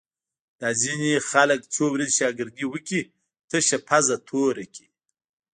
دا 0.59 0.69
ځینې 0.81 1.11
خلک 1.31 1.59
څو 1.73 1.83
ورځې 1.93 2.15
شاگردي 2.19 2.65
وکړي، 2.69 3.01
تشه 3.49 3.77
پوزه 3.87 4.15
توره 4.27 4.65
کړي 4.73 4.87